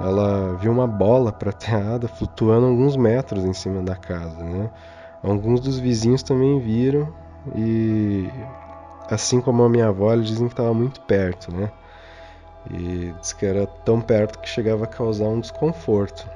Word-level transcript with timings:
ela 0.00 0.54
viu 0.54 0.72
uma 0.72 0.86
bola 0.86 1.30
prateada 1.30 2.08
flutuando 2.08 2.66
alguns 2.66 2.96
metros 2.96 3.44
em 3.44 3.52
cima 3.52 3.82
da 3.82 3.94
casa, 3.94 4.42
né? 4.42 4.70
Alguns 5.22 5.60
dos 5.60 5.78
vizinhos 5.78 6.22
também 6.22 6.58
viram 6.58 7.12
e 7.54 8.28
assim 9.10 9.40
como 9.40 9.62
a 9.62 9.68
minha 9.68 9.88
avó, 9.88 10.12
eles 10.12 10.28
dizem 10.28 10.46
que 10.46 10.54
estava 10.54 10.72
muito 10.72 11.00
perto, 11.02 11.52
né? 11.52 11.70
E 12.70 13.12
diz 13.20 13.32
que 13.32 13.44
era 13.44 13.66
tão 13.66 14.00
perto 14.00 14.38
que 14.38 14.48
chegava 14.48 14.84
a 14.84 14.86
causar 14.86 15.26
um 15.26 15.40
desconforto. 15.40 16.26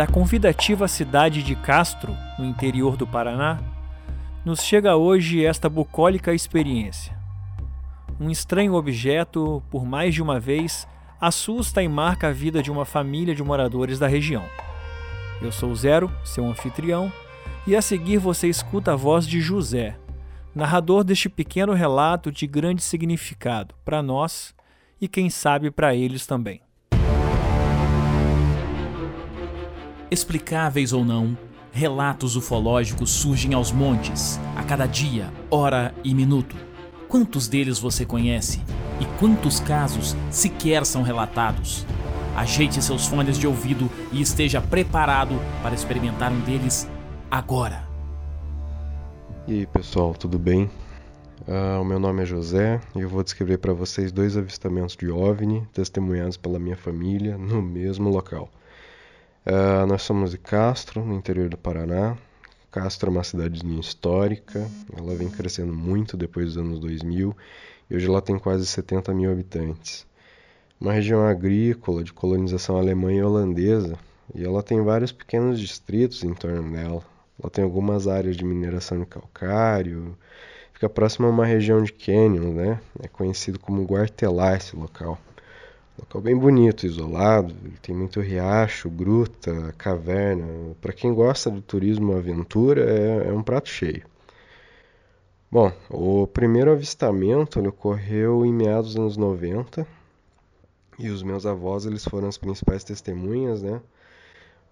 Da 0.00 0.06
convidativa 0.06 0.88
cidade 0.88 1.42
de 1.42 1.54
Castro, 1.54 2.16
no 2.38 2.46
interior 2.46 2.96
do 2.96 3.06
Paraná, 3.06 3.60
nos 4.46 4.62
chega 4.62 4.96
hoje 4.96 5.44
esta 5.44 5.68
bucólica 5.68 6.32
experiência. 6.32 7.14
Um 8.18 8.30
estranho 8.30 8.72
objeto, 8.72 9.62
por 9.70 9.84
mais 9.84 10.14
de 10.14 10.22
uma 10.22 10.40
vez, 10.40 10.88
assusta 11.20 11.82
e 11.82 11.88
marca 11.88 12.28
a 12.28 12.32
vida 12.32 12.62
de 12.62 12.70
uma 12.70 12.86
família 12.86 13.34
de 13.34 13.42
moradores 13.42 13.98
da 13.98 14.06
região. 14.06 14.42
Eu 15.42 15.52
sou 15.52 15.74
Zero, 15.74 16.10
seu 16.24 16.46
anfitrião, 16.46 17.12
e 17.66 17.76
a 17.76 17.82
seguir 17.82 18.16
você 18.16 18.48
escuta 18.48 18.94
a 18.94 18.96
voz 18.96 19.26
de 19.26 19.38
José, 19.38 19.98
narrador 20.54 21.04
deste 21.04 21.28
pequeno 21.28 21.74
relato 21.74 22.32
de 22.32 22.46
grande 22.46 22.82
significado 22.82 23.74
para 23.84 24.02
nós 24.02 24.54
e 24.98 25.06
quem 25.06 25.28
sabe 25.28 25.70
para 25.70 25.94
eles 25.94 26.26
também. 26.26 26.62
Explicáveis 30.10 30.92
ou 30.92 31.04
não, 31.04 31.38
relatos 31.70 32.34
ufológicos 32.34 33.10
surgem 33.10 33.54
aos 33.54 33.70
montes, 33.70 34.40
a 34.56 34.62
cada 34.64 34.84
dia, 34.84 35.32
hora 35.48 35.94
e 36.02 36.12
minuto. 36.12 36.56
Quantos 37.06 37.46
deles 37.46 37.78
você 37.78 38.04
conhece? 38.04 38.60
E 39.00 39.04
quantos 39.20 39.60
casos 39.60 40.16
sequer 40.28 40.84
são 40.84 41.04
relatados? 41.04 41.86
Ajeite 42.34 42.82
seus 42.82 43.06
fones 43.06 43.38
de 43.38 43.46
ouvido 43.46 43.88
e 44.10 44.20
esteja 44.20 44.60
preparado 44.60 45.40
para 45.62 45.76
experimentar 45.76 46.32
um 46.32 46.40
deles 46.40 46.88
agora. 47.30 47.88
E 49.46 49.60
aí 49.60 49.66
pessoal, 49.66 50.12
tudo 50.12 50.40
bem? 50.40 50.68
Uh, 51.46 51.80
o 51.80 51.84
meu 51.84 52.00
nome 52.00 52.24
é 52.24 52.26
José 52.26 52.80
e 52.96 53.00
eu 53.00 53.08
vou 53.08 53.22
descrever 53.22 53.58
para 53.58 53.72
vocês 53.72 54.10
dois 54.10 54.36
avistamentos 54.36 54.96
de 54.96 55.08
OVNI 55.08 55.68
testemunhados 55.72 56.36
pela 56.36 56.58
minha 56.58 56.76
família 56.76 57.38
no 57.38 57.62
mesmo 57.62 58.10
local. 58.10 58.50
Uh, 59.46 59.86
nós 59.86 60.02
somos 60.02 60.32
de 60.32 60.38
Castro, 60.38 61.02
no 61.02 61.14
interior 61.14 61.48
do 61.48 61.56
Paraná. 61.56 62.16
Castro 62.70 63.08
é 63.08 63.12
uma 63.12 63.24
cidadezinha 63.24 63.80
histórica, 63.80 64.68
ela 64.96 65.14
vem 65.14 65.30
crescendo 65.30 65.72
muito 65.72 66.16
depois 66.16 66.48
dos 66.48 66.58
anos 66.58 66.78
2000 66.78 67.34
e 67.88 67.96
hoje 67.96 68.06
ela 68.06 68.20
tem 68.20 68.38
quase 68.38 68.66
70 68.66 69.12
mil 69.14 69.32
habitantes. 69.32 70.06
Uma 70.78 70.92
região 70.92 71.26
agrícola 71.26 72.04
de 72.04 72.12
colonização 72.12 72.76
alemã 72.76 73.12
e 73.12 73.22
holandesa 73.22 73.98
e 74.34 74.44
ela 74.44 74.62
tem 74.62 74.82
vários 74.82 75.10
pequenos 75.10 75.58
distritos 75.58 76.22
em 76.22 76.34
torno 76.34 76.70
dela. 76.70 77.02
Ela 77.42 77.50
tem 77.50 77.64
algumas 77.64 78.06
áreas 78.06 78.36
de 78.36 78.44
mineração 78.44 79.00
de 79.00 79.06
calcário, 79.06 80.16
fica 80.74 80.88
próxima 80.88 81.26
a 81.26 81.30
uma 81.30 81.46
região 81.46 81.82
de 81.82 81.92
cânions, 81.92 82.54
né? 82.54 82.78
É 83.02 83.08
conhecido 83.08 83.58
como 83.58 83.84
Guartelá 83.84 84.54
esse 84.54 84.76
local. 84.76 85.18
Local 86.00 86.22
bem 86.22 86.36
bonito, 86.36 86.86
isolado, 86.86 87.54
tem 87.82 87.94
muito 87.94 88.20
riacho, 88.20 88.88
gruta, 88.88 89.74
caverna. 89.76 90.74
Para 90.80 90.94
quem 90.94 91.12
gosta 91.12 91.50
de 91.50 91.60
turismo 91.60 92.16
aventura, 92.16 92.82
é, 92.90 93.28
é, 93.28 93.32
um 93.32 93.42
prato 93.42 93.68
cheio. 93.68 94.02
Bom, 95.50 95.70
o 95.90 96.26
primeiro 96.26 96.72
avistamento 96.72 97.60
ocorreu 97.60 98.46
em 98.46 98.52
meados 98.52 98.94
dos 98.94 98.96
anos 98.96 99.16
90 99.18 99.86
e 100.98 101.10
os 101.10 101.22
meus 101.22 101.44
avós 101.44 101.84
eles 101.84 102.04
foram 102.04 102.28
as 102.28 102.38
principais 102.38 102.82
testemunhas, 102.82 103.62
né? 103.62 103.82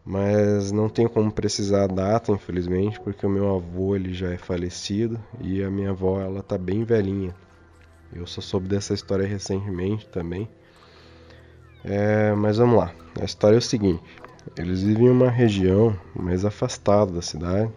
Mas 0.04 0.72
não 0.72 0.88
tenho 0.88 1.10
como 1.10 1.30
precisar 1.30 1.84
a 1.84 1.88
data, 1.88 2.32
infelizmente, 2.32 2.98
porque 3.00 3.26
o 3.26 3.30
meu 3.30 3.54
avô 3.54 3.94
ele 3.94 4.14
já 4.14 4.30
é 4.32 4.38
falecido 4.38 5.22
e 5.42 5.62
a 5.62 5.70
minha 5.70 5.90
avó 5.90 6.20
ela 6.22 6.42
tá 6.42 6.56
bem 6.56 6.84
velhinha. 6.84 7.34
Eu 8.12 8.26
só 8.26 8.40
soube 8.40 8.66
dessa 8.66 8.94
história 8.94 9.26
recentemente 9.26 10.08
também. 10.08 10.48
É, 11.84 12.32
mas 12.34 12.58
vamos 12.58 12.76
lá. 12.76 12.92
A 13.20 13.24
história 13.24 13.56
é 13.56 13.58
o 13.58 13.62
seguinte: 13.62 14.02
eles 14.56 14.82
vivem 14.82 15.06
em 15.06 15.10
uma 15.10 15.30
região 15.30 15.94
mais 16.14 16.44
afastada 16.44 17.12
da 17.12 17.22
cidade, 17.22 17.70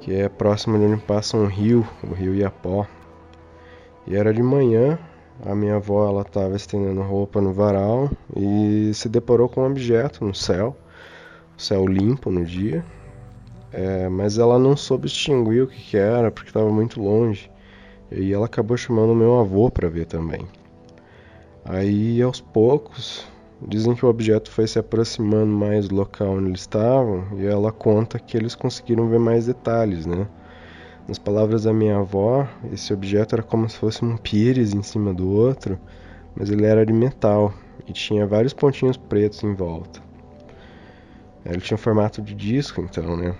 que 0.00 0.12
é 0.12 0.28
próxima 0.28 0.78
de 0.78 0.84
onde 0.84 1.02
passa 1.02 1.36
um 1.36 1.46
rio, 1.46 1.86
o 2.02 2.14
rio 2.14 2.34
Iapó. 2.34 2.86
E 4.06 4.14
era 4.14 4.34
de 4.34 4.42
manhã, 4.42 4.98
a 5.44 5.54
minha 5.54 5.76
avó 5.76 6.08
ela 6.08 6.22
estava 6.22 6.54
estendendo 6.54 7.00
roupa 7.02 7.40
no 7.40 7.52
varal 7.52 8.10
e 8.36 8.92
se 8.94 9.08
deparou 9.08 9.48
com 9.48 9.62
um 9.62 9.66
objeto 9.66 10.24
no 10.24 10.34
céu, 10.34 10.76
céu 11.56 11.86
limpo 11.86 12.30
no 12.30 12.44
dia, 12.44 12.84
é, 13.72 14.08
mas 14.08 14.38
ela 14.38 14.58
não 14.58 14.76
soube 14.76 15.08
distinguir 15.08 15.64
o 15.64 15.66
que, 15.66 15.80
que 15.80 15.96
era 15.96 16.30
porque 16.30 16.50
estava 16.50 16.70
muito 16.70 17.02
longe. 17.02 17.50
E 18.12 18.32
ela 18.32 18.46
acabou 18.46 18.76
chamando 18.76 19.14
meu 19.14 19.40
avô 19.40 19.70
para 19.70 19.88
ver 19.88 20.06
também. 20.06 20.46
Aí 21.66 22.20
aos 22.20 22.42
poucos 22.42 23.26
dizem 23.66 23.94
que 23.94 24.04
o 24.04 24.08
objeto 24.08 24.50
foi 24.50 24.66
se 24.66 24.78
aproximando 24.78 25.46
mais 25.46 25.88
do 25.88 25.94
local 25.94 26.34
onde 26.34 26.48
eles 26.48 26.60
estavam 26.60 27.26
e 27.38 27.46
ela 27.46 27.72
conta 27.72 28.18
que 28.18 28.36
eles 28.36 28.54
conseguiram 28.54 29.08
ver 29.08 29.18
mais 29.18 29.46
detalhes, 29.46 30.04
né? 30.04 30.28
Nas 31.08 31.18
palavras 31.18 31.64
da 31.64 31.72
minha 31.72 31.98
avó, 31.98 32.46
esse 32.70 32.92
objeto 32.92 33.34
era 33.34 33.42
como 33.42 33.68
se 33.68 33.78
fosse 33.78 34.04
um 34.04 34.16
pires 34.16 34.74
em 34.74 34.82
cima 34.82 35.14
do 35.14 35.30
outro, 35.30 35.78
mas 36.36 36.50
ele 36.50 36.66
era 36.66 36.84
de 36.84 36.92
metal 36.92 37.52
e 37.86 37.92
tinha 37.92 38.26
vários 38.26 38.52
pontinhos 38.52 38.96
pretos 38.96 39.42
em 39.42 39.54
volta. 39.54 40.00
Ele 41.46 41.60
tinha 41.60 41.76
um 41.76 41.80
formato 41.80 42.20
de 42.20 42.34
disco, 42.34 42.80
então, 42.80 43.16
né? 43.16 43.34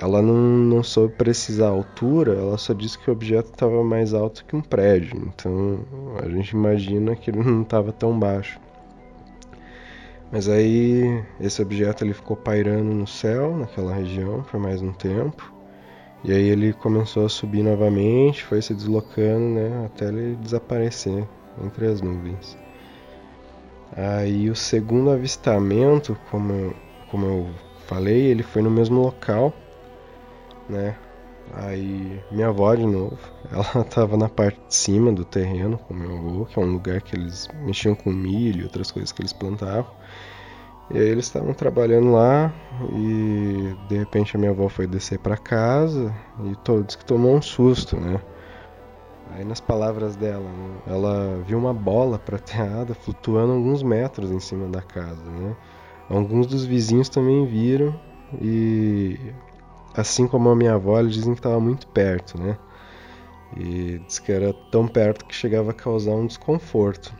Ela 0.00 0.22
não, 0.22 0.36
não 0.36 0.82
soube 0.82 1.14
precisar 1.14 1.66
a 1.66 1.70
altura, 1.70 2.34
ela 2.34 2.56
só 2.56 2.72
disse 2.72 2.96
que 2.96 3.10
o 3.10 3.12
objeto 3.12 3.50
estava 3.50 3.82
mais 3.82 4.14
alto 4.14 4.44
que 4.44 4.54
um 4.54 4.60
prédio. 4.60 5.16
Então 5.34 5.80
a 6.22 6.28
gente 6.28 6.50
imagina 6.50 7.16
que 7.16 7.30
ele 7.30 7.42
não 7.42 7.62
estava 7.62 7.92
tão 7.92 8.16
baixo. 8.16 8.60
Mas 10.30 10.48
aí 10.48 11.24
esse 11.40 11.60
objeto 11.60 12.04
ele 12.04 12.14
ficou 12.14 12.36
pairando 12.36 12.94
no 12.94 13.06
céu, 13.08 13.56
naquela 13.56 13.92
região, 13.92 14.42
por 14.42 14.60
mais 14.60 14.80
um 14.80 14.92
tempo. 14.92 15.52
E 16.22 16.32
aí 16.32 16.48
ele 16.48 16.72
começou 16.72 17.26
a 17.26 17.28
subir 17.28 17.64
novamente, 17.64 18.44
foi 18.44 18.62
se 18.62 18.74
deslocando, 18.74 19.54
né, 19.54 19.86
até 19.86 20.06
ele 20.06 20.36
desaparecer 20.36 21.26
entre 21.64 21.86
as 21.86 22.00
nuvens. 22.00 22.56
Aí 23.96 24.48
o 24.48 24.54
segundo 24.54 25.10
avistamento, 25.10 26.16
como, 26.30 26.72
como 27.10 27.26
eu 27.26 27.48
falei, 27.86 28.26
ele 28.26 28.42
foi 28.42 28.62
no 28.62 28.70
mesmo 28.70 29.00
local 29.00 29.52
né? 30.68 30.96
Aí 31.54 32.22
minha 32.30 32.48
avó 32.48 32.74
de 32.74 32.84
novo, 32.84 33.18
ela 33.50 33.84
tava 33.84 34.16
na 34.16 34.28
parte 34.28 34.60
de 34.68 34.74
cima 34.74 35.12
do 35.12 35.24
terreno 35.24 35.78
com 35.78 35.94
meu 35.94 36.16
avô, 36.16 36.44
que 36.44 36.58
é 36.58 36.62
um 36.62 36.72
lugar 36.72 37.00
que 37.00 37.16
eles 37.16 37.48
mexiam 37.64 37.94
com 37.94 38.10
milho 38.10 38.60
e 38.60 38.64
outras 38.64 38.90
coisas 38.90 39.12
que 39.12 39.22
eles 39.22 39.32
plantavam. 39.32 39.90
E 40.90 40.98
aí 40.98 41.08
eles 41.08 41.26
estavam 41.26 41.52
trabalhando 41.52 42.12
lá 42.12 42.52
e 42.94 43.74
de 43.88 43.98
repente 43.98 44.36
a 44.36 44.38
minha 44.38 44.52
avó 44.52 44.68
foi 44.68 44.86
descer 44.86 45.18
para 45.18 45.36
casa 45.36 46.14
e 46.44 46.56
todos 46.56 46.96
que 46.96 47.04
tomou 47.04 47.34
um 47.34 47.42
susto, 47.42 47.96
né? 47.98 48.20
Aí 49.30 49.44
nas 49.44 49.60
palavras 49.60 50.16
dela, 50.16 50.50
ela 50.86 51.42
viu 51.46 51.58
uma 51.58 51.74
bola 51.74 52.18
prateada 52.18 52.94
flutuando 52.94 53.52
alguns 53.52 53.82
metros 53.82 54.30
em 54.30 54.40
cima 54.40 54.66
da 54.66 54.80
casa, 54.80 55.22
né? 55.22 55.54
Alguns 56.08 56.46
dos 56.46 56.64
vizinhos 56.64 57.10
também 57.10 57.46
viram 57.46 57.94
e 58.40 59.18
assim 59.98 60.28
como 60.28 60.48
a 60.48 60.54
minha 60.54 60.74
avó, 60.74 60.98
eles 61.00 61.14
dizem 61.14 61.34
que 61.34 61.40
estava 61.40 61.58
muito 61.58 61.88
perto, 61.88 62.40
né? 62.40 62.56
E 63.56 63.98
diz 64.06 64.18
que 64.20 64.30
era 64.30 64.52
tão 64.70 64.86
perto 64.86 65.24
que 65.24 65.34
chegava 65.34 65.72
a 65.72 65.74
causar 65.74 66.12
um 66.12 66.26
desconforto. 66.26 67.12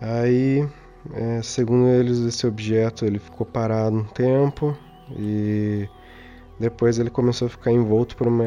Aí, 0.00 0.66
é, 1.12 1.42
segundo 1.42 1.88
eles, 1.88 2.18
esse 2.18 2.46
objeto 2.46 3.04
ele 3.04 3.18
ficou 3.18 3.44
parado 3.44 3.96
um 3.96 4.04
tempo 4.04 4.76
e 5.16 5.88
depois 6.60 6.98
ele 6.98 7.10
começou 7.10 7.46
a 7.46 7.50
ficar 7.50 7.72
envolto 7.72 8.16
por 8.16 8.28
uma, 8.28 8.44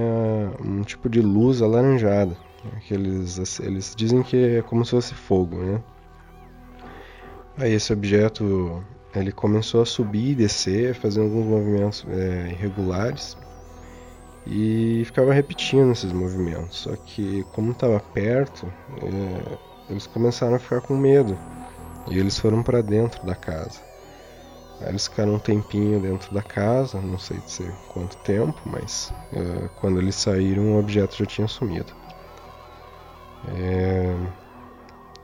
um 0.64 0.82
tipo 0.84 1.10
de 1.10 1.22
luz 1.22 1.62
alaranjada. 1.62 2.38
Que 2.88 2.94
eles, 2.94 3.60
eles 3.60 3.94
dizem 3.96 4.24
que 4.24 4.58
é 4.58 4.62
como 4.62 4.86
se 4.86 4.92
fosse 4.92 5.14
fogo, 5.14 5.58
né? 5.58 5.84
Aí 7.58 7.74
esse 7.74 7.92
objeto 7.92 8.84
ele 9.20 9.32
começou 9.32 9.82
a 9.82 9.86
subir 9.86 10.32
e 10.32 10.36
descer, 10.36 10.96
fazendo 10.96 11.26
alguns 11.26 11.46
movimentos 11.46 12.06
é, 12.10 12.50
irregulares. 12.52 13.38
e 14.46 15.04
ficava 15.06 15.34
repetindo 15.34 15.92
esses 15.92 16.12
movimentos. 16.12 16.80
Só 16.80 16.96
que, 16.96 17.46
como 17.54 17.72
estava 17.72 18.00
perto, 18.00 18.72
é, 19.02 19.58
eles 19.90 20.08
começaram 20.08 20.56
a 20.56 20.60
ficar 20.60 20.82
com 20.82 20.96
medo 20.96 21.38
e 22.10 22.18
eles 22.18 22.38
foram 22.40 22.64
para 22.64 22.82
dentro 22.82 23.26
da 23.26 23.36
casa. 23.36 23.82
Aí 24.82 24.90
eles 24.90 25.08
ficaram 25.08 25.36
um 25.36 25.40
tempinho 25.40 26.00
dentro 26.00 26.34
da 26.34 26.42
casa, 26.42 27.02
não 27.02 27.18
sei 27.18 27.38
dizer 27.40 27.74
quanto 27.90 28.16
tempo, 28.18 28.60
mas 28.66 29.14
é, 29.34 29.68
quando 29.80 30.00
eles 30.00 30.16
saíram 30.16 30.76
o 30.76 30.80
objeto 30.80 31.18
já 31.18 31.26
tinha 31.26 31.48
sumido. 31.48 31.94
É, 33.48 34.16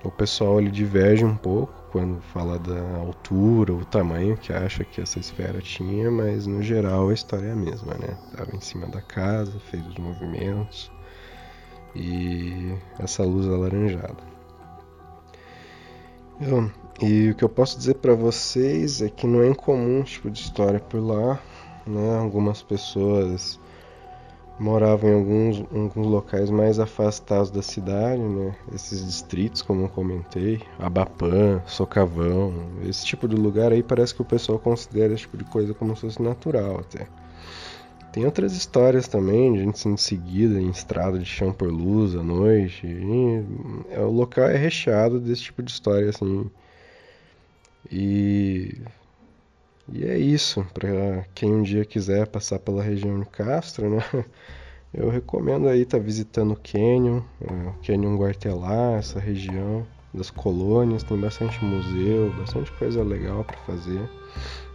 o 0.04 0.12
pessoal 0.12 0.60
ele 0.60 0.72
diverge 0.72 1.24
um 1.24 1.36
pouco 1.36 1.83
quando 1.94 2.20
fala 2.34 2.58
da 2.58 2.98
altura, 2.98 3.72
o 3.72 3.86
tamanho 3.86 4.36
que 4.36 4.52
acha 4.52 4.84
que 4.84 5.00
essa 5.00 5.20
esfera 5.20 5.62
tinha, 5.62 6.10
mas 6.10 6.48
no 6.48 6.60
geral 6.64 7.10
a 7.10 7.14
história 7.14 7.50
é 7.50 7.52
a 7.52 7.56
mesma, 7.56 7.94
né? 7.94 8.18
Tava 8.36 8.56
em 8.56 8.60
cima 8.60 8.88
da 8.88 9.00
casa, 9.00 9.60
fez 9.70 9.86
os 9.86 9.96
movimentos 10.00 10.92
e 11.96 12.76
essa 12.98 13.24
luz 13.24 13.48
alaranjada. 13.48 14.18
Então, 16.42 16.72
e 17.00 17.30
o 17.30 17.36
que 17.36 17.44
eu 17.44 17.50
posso 17.50 17.78
dizer 17.78 17.94
para 17.96 18.16
vocês 18.16 19.04
é 19.04 19.10
que 19.10 19.28
não 19.28 19.44
é 19.44 19.48
incomum 19.48 20.02
tipo 20.02 20.32
de 20.32 20.40
história 20.40 20.80
por 20.80 21.00
lá, 21.00 21.40
né? 21.86 22.18
Algumas 22.18 22.64
pessoas 22.64 23.60
moravam 24.60 25.10
em 25.10 25.14
alguns, 25.14 25.60
alguns 25.60 26.08
locais 26.08 26.50
mais 26.50 26.80
afastados 26.80 27.50
da 27.50 27.62
cidade, 27.62 28.22
né? 28.22 28.56
Esses 28.74 29.06
distritos, 29.06 29.62
como 29.62 29.84
eu 29.84 29.90
comentei, 29.90 30.62
Abapã, 30.80 31.62
Socavão, 31.66 32.54
esse 32.88 33.06
tipo 33.06 33.28
de 33.28 33.36
lugar 33.36 33.72
aí 33.72 33.82
parece 33.82 34.14
que 34.14 34.22
o 34.22 34.26
pessoal 34.26 34.60
considera 34.60 35.14
esse 35.14 35.24
tipo 35.24 35.38
de 35.38 35.46
coisa 35.46 35.74
como 35.74 35.96
se 35.96 36.02
fosse 36.02 36.22
natural 36.22 36.80
até. 36.80 37.08
Tem 38.14 38.26
outras 38.26 38.54
histórias 38.56 39.08
também, 39.08 39.54
de 39.54 39.64
gente 39.64 39.80
sendo 39.80 39.98
seguida 39.98 40.62
em 40.62 40.70
estrada 40.70 41.18
de 41.18 41.26
chão 41.26 41.52
por 41.52 41.72
luz 41.72 42.16
à 42.16 42.22
noite. 42.22 42.86
É, 43.90 44.00
o 44.02 44.12
local 44.12 44.46
é 44.46 44.56
recheado 44.56 45.20
desse 45.20 45.42
tipo 45.42 45.64
de 45.64 45.72
história, 45.72 46.10
assim. 46.10 46.48
E 47.92 48.78
e 49.96 50.06
é 50.06 50.18
isso, 50.18 50.66
para 50.74 51.24
quem 51.36 51.54
um 51.54 51.62
dia 51.62 51.86
quiser 51.86 52.26
passar 52.26 52.58
pela 52.58 52.82
região 52.82 53.20
de 53.20 53.28
Castro, 53.28 53.90
né? 53.90 54.04
Eu 54.92 55.10
recomendo 55.10 55.68
aí 55.68 55.82
estar 55.82 55.98
tá 56.00 56.04
visitando 56.04 56.54
o 56.54 56.56
Canyon, 56.58 57.22
é, 57.42 57.70
o 57.70 57.74
Canyon 57.86 58.18
Guartelá, 58.18 58.94
essa 58.98 59.20
região 59.20 59.86
das 60.14 60.32
colônias, 60.32 61.04
tem 61.04 61.20
bastante 61.20 61.64
museu, 61.64 62.32
bastante 62.40 62.72
coisa 62.74 63.04
legal 63.04 63.44
para 63.44 63.58
fazer. 63.58 64.10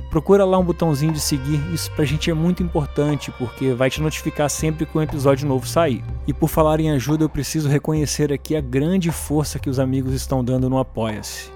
procura 0.09 0.43
lá 0.43 0.57
um 0.57 0.63
botãozinho 0.63 1.13
de 1.13 1.19
seguir. 1.19 1.61
Isso 1.71 1.91
pra 1.91 2.03
gente 2.03 2.31
é 2.31 2.33
muito 2.33 2.63
importante 2.63 3.31
porque 3.37 3.73
vai 3.73 3.91
te 3.91 4.01
notificar 4.01 4.49
sempre 4.49 4.87
que 4.87 4.97
um 4.97 5.03
episódio 5.03 5.47
novo 5.47 5.67
sair. 5.67 6.03
E 6.25 6.33
por 6.33 6.49
falar 6.49 6.79
em 6.79 6.89
ajuda, 6.89 7.23
eu 7.23 7.29
preciso 7.29 7.69
reconhecer 7.69 8.33
aqui 8.33 8.55
a 8.55 8.61
grande 8.61 9.11
força 9.11 9.59
que 9.59 9.69
os 9.69 9.77
amigos 9.77 10.15
estão 10.15 10.43
dando 10.43 10.67
no 10.67 10.79
Apoia-se. 10.79 11.51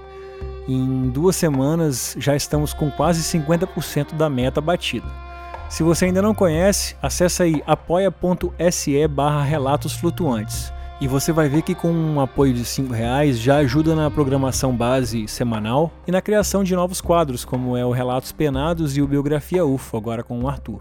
Em 0.68 1.08
duas 1.08 1.34
semanas 1.34 2.14
já 2.16 2.36
estamos 2.36 2.72
com 2.72 2.92
quase 2.92 3.24
50% 3.24 4.14
da 4.14 4.30
meta 4.30 4.60
batida. 4.60 5.27
Se 5.68 5.82
você 5.82 6.06
ainda 6.06 6.22
não 6.22 6.34
conhece, 6.34 6.96
acessa 7.02 7.44
aí 7.44 7.62
apoia.se 7.66 9.06
barra 9.06 9.42
relatos 9.42 9.92
flutuantes. 9.92 10.72
E 11.00 11.06
você 11.06 11.30
vai 11.30 11.48
ver 11.48 11.62
que 11.62 11.74
com 11.74 11.92
um 11.92 12.20
apoio 12.20 12.54
de 12.54 12.62
R$ 12.62 12.88
reais 12.90 13.38
já 13.38 13.58
ajuda 13.58 13.94
na 13.94 14.10
programação 14.10 14.74
base 14.74 15.28
semanal 15.28 15.92
e 16.06 16.10
na 16.10 16.22
criação 16.22 16.64
de 16.64 16.74
novos 16.74 17.00
quadros, 17.00 17.44
como 17.44 17.76
é 17.76 17.84
o 17.84 17.92
Relatos 17.92 18.32
Penados 18.32 18.96
e 18.96 19.02
o 19.02 19.06
Biografia 19.06 19.64
UFO, 19.64 19.96
agora 19.96 20.24
com 20.24 20.40
o 20.40 20.48
Arthur. 20.48 20.80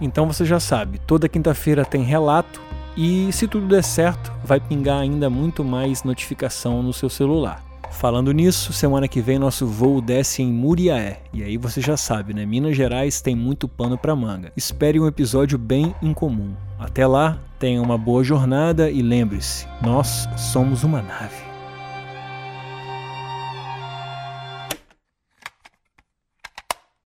Então 0.00 0.26
você 0.26 0.44
já 0.44 0.60
sabe, 0.60 1.00
toda 1.00 1.28
quinta-feira 1.28 1.84
tem 1.84 2.02
relato 2.02 2.62
e 2.96 3.30
se 3.32 3.46
tudo 3.46 3.66
der 3.66 3.84
certo, 3.84 4.32
vai 4.44 4.60
pingar 4.60 5.00
ainda 5.00 5.28
muito 5.28 5.62
mais 5.62 6.04
notificação 6.04 6.82
no 6.82 6.92
seu 6.92 7.10
celular. 7.10 7.67
Falando 7.90 8.32
nisso, 8.32 8.72
semana 8.72 9.08
que 9.08 9.20
vem 9.20 9.38
nosso 9.38 9.66
voo 9.66 10.00
desce 10.00 10.42
em 10.42 10.52
Muriaé. 10.52 11.20
E 11.32 11.42
aí 11.42 11.56
você 11.56 11.80
já 11.80 11.96
sabe, 11.96 12.32
né? 12.32 12.46
Minas 12.46 12.76
Gerais 12.76 13.20
tem 13.20 13.34
muito 13.34 13.66
pano 13.66 13.98
para 13.98 14.14
manga. 14.14 14.52
Espere 14.56 15.00
um 15.00 15.06
episódio 15.06 15.58
bem 15.58 15.94
incomum. 16.00 16.54
Até 16.78 17.06
lá, 17.06 17.38
tenha 17.58 17.82
uma 17.82 17.98
boa 17.98 18.22
jornada 18.22 18.88
e 18.90 19.02
lembre-se, 19.02 19.66
nós 19.82 20.28
somos 20.36 20.84
uma 20.84 21.02
nave. 21.02 21.47